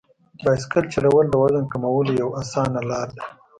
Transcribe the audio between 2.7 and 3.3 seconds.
لار ده.